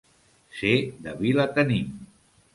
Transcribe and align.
Ser 0.61 0.71
de 1.03 1.13
Vilatenim. 1.21 1.95